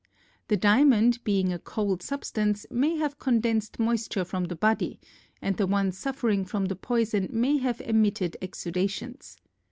[0.47, 4.99] The diamond, being a cold substance, may have condensed moisture from the body,
[5.43, 9.37] and the one suffering from the poison may have emitted exudations.